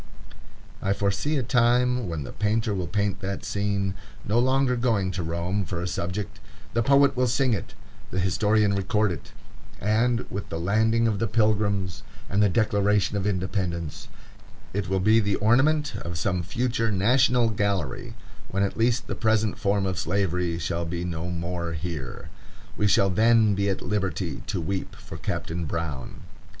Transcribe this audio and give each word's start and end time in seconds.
I 0.81 0.93
foresee 0.93 1.35
the 1.37 1.43
time 1.43 2.09
when 2.09 2.23
the 2.23 2.31
painter 2.31 2.73
will 2.73 2.87
paint 2.87 3.19
that 3.19 3.45
scene, 3.45 3.93
no 4.25 4.39
longer 4.39 4.75
going 4.75 5.11
to 5.11 5.21
Rome 5.21 5.63
for 5.63 5.79
a 5.79 5.87
subject; 5.87 6.39
the 6.73 6.81
poet 6.81 7.15
will 7.15 7.27
sing 7.27 7.53
it; 7.53 7.75
the 8.09 8.19
historian 8.19 8.73
record 8.73 9.11
it; 9.11 9.31
and, 9.79 10.25
with 10.31 10.49
the 10.49 10.59
Landing 10.59 11.07
of 11.07 11.19
the 11.19 11.27
Pilgrims 11.27 12.01
and 12.31 12.41
the 12.41 12.49
Declaration 12.49 13.15
of 13.15 13.27
Independence, 13.27 14.07
it 14.73 14.89
will 14.89 14.99
be 14.99 15.19
the 15.19 15.35
ornament 15.35 15.93
of 15.97 16.17
some 16.17 16.41
future 16.41 16.91
national 16.91 17.49
gallery, 17.49 18.15
when 18.47 18.63
at 18.63 18.77
least 18.79 19.05
the 19.05 19.13
present 19.13 19.59
form 19.59 19.85
of 19.85 19.99
Slavery 19.99 20.57
shall 20.57 20.83
be 20.83 21.05
no 21.05 21.29
more 21.29 21.73
here. 21.73 22.29
We 22.75 22.87
shall 22.87 23.11
then 23.11 23.53
be 23.53 23.69
at 23.69 23.83
liberty 23.83 24.41
to 24.47 24.59
weep 24.59 24.95
for 24.95 25.17
Captain 25.17 25.65
Brown. 25.65 26.21